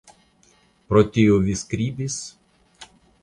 Pro 0.93 1.03
tio 1.17 1.37
vi 1.45 1.57
skribis? 1.61 2.17